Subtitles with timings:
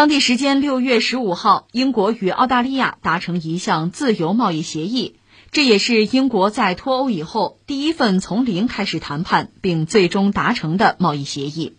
[0.00, 5.16] 当地时间六月十五号，英国与澳大利亚达成一项自由贸易协议，
[5.52, 11.76] 这也是英国在脱欧以后第一份从零开始谈判并最终达成的贸易协议。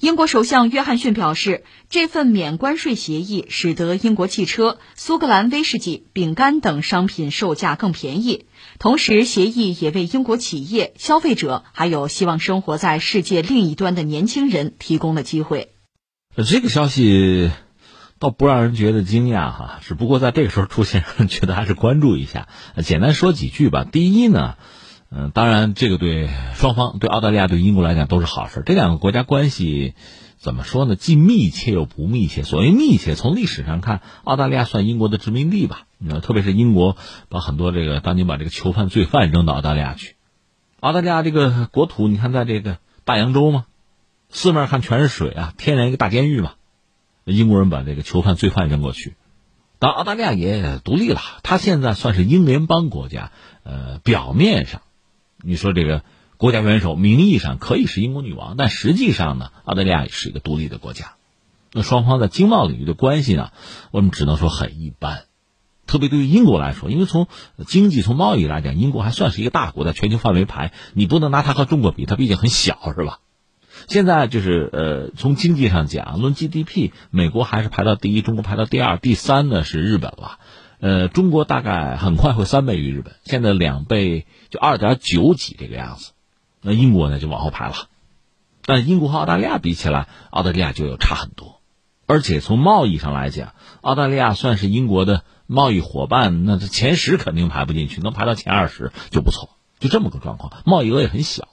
[0.00, 8.46] 英国首相约翰逊表示，这份免关税协议使得英国汽车、苏格兰威士忌、饼干等商品售价更便宜，
[8.80, 15.71] 同时协议也为英国企业、消费者还有希望生活在世界另一端的年轻人提供了机会。
[16.34, 17.50] 呃这个消息
[18.18, 22.48] 倒不让人觉得惊讶哈，只不过在这个时候出现，觉得还是关注一下。
[22.82, 23.84] 简单说几句吧。
[23.84, 24.56] 第一呢，
[25.10, 28.62] 嗯，当然这个对双方，对澳大利亚、对英国来讲都是好事。
[28.64, 29.94] 这两个国家关系
[30.38, 30.96] 怎么说呢？
[30.96, 32.44] 既密切又不密切。
[32.44, 35.82] 所谓密切，从历史上看，澳大利亚算英国的殖民地吧。
[36.22, 36.96] 特别是英国
[37.28, 40.16] 把很多这个当年把这个囚犯、罪犯扔到澳大利亚去。
[40.80, 43.66] 澳大利亚这个国土，你看在这个大洋洲吗？
[44.32, 46.54] 四面看全是水啊，天然一个大监狱嘛。
[47.24, 49.14] 英国人把这个囚犯、罪犯扔过去，
[49.78, 53.30] 当澳大利亚也独立了，它现在算是英联邦国家。
[53.62, 54.82] 呃，表面上，
[55.40, 56.02] 你说这个
[56.36, 61.12] 国家元首名义上可以是英国女王，但实际上呢，澳大利亚也是一个独立的国家。
[61.72, 63.50] 那双方在经贸领域的关系呢，
[63.92, 65.26] 我们只能说很一般。
[65.86, 67.28] 特别对于英国来说，因为从
[67.66, 73.20] 经济、从贸易来讲，英国还算是一个大国，在全球范围排，你不能拿它和中国比，它毕竟很小，是吧？
[73.88, 80.38] 现在就是呃，从经济上讲，论 GDP，美国还是排到第一，中国排到第二，第三呢是日本了。
[80.80, 86.12] 呃，中国大概很快会三倍于日本，现在两倍就二点九几这个样子。
[86.60, 87.74] 那英国呢就往后排了，
[88.66, 91.60] 但英国和澳大利亚比起来，澳大利亚就有差很多。
[92.06, 99.50] 而且从贸易上来讲，澳大利亚算是英国的贸易伙伴，那这前十肯定排不进去，能排到前二十就不错。
[99.78, 101.48] 就这么个状况，贸易额也很小。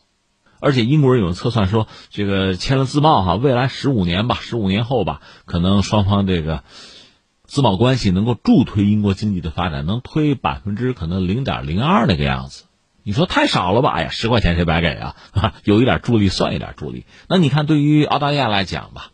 [0.60, 6.64] 而且英国人有测算说，这个签了自贸哈，未来十五年吧，十五年后吧，可能双方这个
[7.46, 12.66] 自贸关系能够助推英国经济的发展，能推百分之可能零点零二那个样子。
[13.04, 13.92] 你说太少了吧？
[13.92, 15.16] 哎呀，十块钱谁白给啊？
[15.64, 17.06] 有一点助力算一点助力。
[17.28, 19.12] 那你看，对于澳大利亚来讲吧，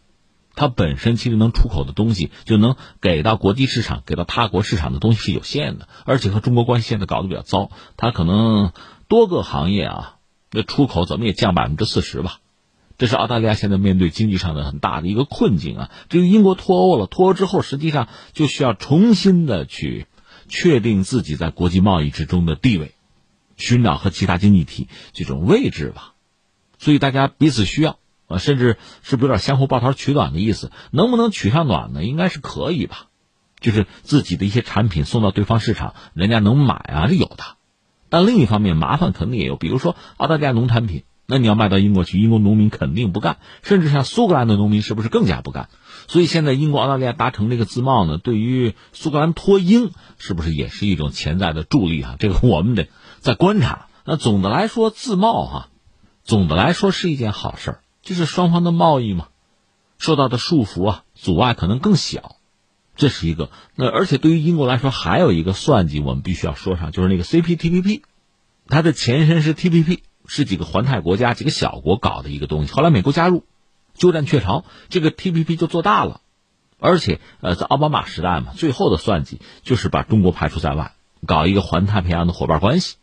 [0.55, 8.73] 它本身其实能出口的东西，就能给到国际市场、给到他国市场的东西是有限的，而且和中国关系现在搞得比较糟，它可能
[9.07, 10.14] 多个行业啊。
[10.55, 12.39] 这出口怎么也降百分之四十吧，
[12.97, 15.91] 这是澳大利亚现在面对经济上的很大的一个困境啊。
[16.09, 20.07] 至于英国脱欧了，脱欧之后实际上就需要重新的去
[20.47, 22.95] 确定自己在国际贸易之中的地位，
[23.57, 26.13] 寻找和其他经济体这种位置吧。
[26.79, 30.71] 所以大家彼此需要啊，甚至是不是有点相互抱团取暖的意思？
[30.91, 32.03] 能不能取上暖呢？
[32.03, 33.07] 应该是可以吧，
[33.59, 37.43] 就是自己的一些产品送到对方市场，人家能买啊，是有的。
[38.15, 45.67] 但另一方面，麻烦肯定也有，比如说澳大利亚农产品，那你要卖到英国去，英国农民肯定不干，甚至像苏格兰的农民是不是更加不干？
[46.07, 52.15] 所以现在英国、澳大利亚达成这个自贸呢，对于苏格兰脱英是不是也是一种潜在的助力啊？
[52.19, 52.87] 这个我们得
[53.19, 53.87] 再观察。
[54.05, 55.67] 那总的来说，自贸哈，
[56.23, 59.27] 总的来说是一件好事儿，就是双方的贸易嘛，
[59.97, 62.34] 受到的束缚啊、阻碍可能更小。
[62.95, 68.01] 这是一个，那而且对于英国来说，还有一个算计，我们必须要说上，就是那个 CPTPP，
[68.67, 72.71] 它的前身是 TPP，是几个环太国家、几个小国搞的一个东西。
[72.71, 73.43] 后来美国加入，
[73.95, 76.21] 鸠占鹊巢，这个 TPP 就做大了。
[76.79, 80.93] 而且，呃，在奥巴马时代嘛，最后的算计就是把中国排除在外，
[81.25, 82.97] 搞一个环太平洋的伙伴关系。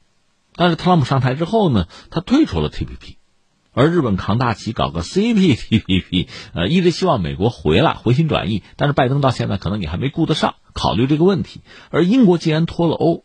[0.54, 3.16] 但是特朗普上台之后呢，他退出了 TPP。
[3.74, 11.62] 而日本扛大旗搞个 CPTPP，呃，一直希望美国回来回心转意，但是拜登到现在可能也还没顾得上考虑这个问题。
[11.90, 13.24] 而英国既然脱了欧，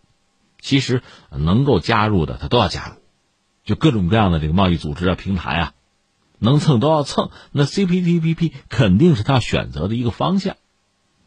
[0.61, 2.95] 其实能够加入的他都要加入，
[3.65, 5.73] 就各种各样的这个贸易组织啊、平台啊，
[6.39, 7.29] 能蹭都要蹭。
[7.51, 10.55] 那 CPTPP 肯定是他选择的一个方向。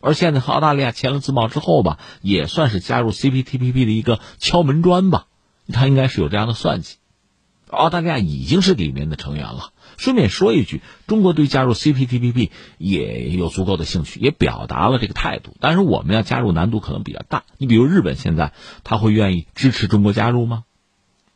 [0.01, 5.27] 而现在和澳大利亚签了自贸之后吧，也算是加入 CPTPP 的一个敲门砖吧，
[5.71, 6.97] 他应该是有这样的算计。
[7.71, 9.73] 澳大利亚已经是里面的成员了。
[9.97, 15.55] 顺便说一句，中国对加入 CPTPP 也有足够的兴趣，也表达了这个态度。
[15.61, 17.45] 但是我们要加入难度可能比较大。
[17.59, 18.53] 你比如日本现在，
[18.83, 20.65] 他会愿意支持中国加入吗？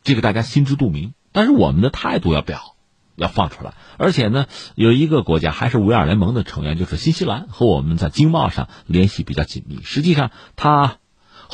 [0.02, 1.14] 这个大家心知肚明。
[1.32, 2.76] 但是我们的态度要表，
[3.16, 3.75] 要放出来。
[3.98, 9.80] 而且呢，有一个国家还是维尔联盟的成员，就是新西兰，和我们在经贸上联系比较紧密。
[9.82, 10.98] 实际上，他。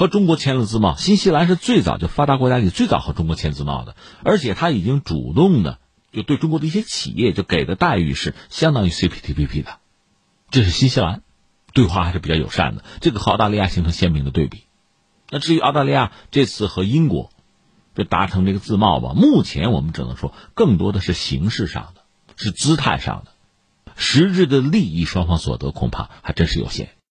[0.00, 5.78] 和中国签了自贸，新西兰是最早就发达国家里最早和中国签自贸的，而且他已经主动的
[6.10, 9.76] 就对中国的一些企业就给的待遇是相当于 CPTPP 的，
[10.50, 11.20] 这是新西兰，
[11.74, 14.62] 对华还是比较友善的，这个和澳大利亚形成鲜明的对比。
[15.28, 17.30] 那至于澳大利亚这次和英国
[17.94, 22.00] 就达成这个自贸吧，目前我们只能说更多的是形式上的，
[22.36, 23.32] 是姿态上的。
[23.96, 26.88] 实质的利益双方所得恐怕还真是有限。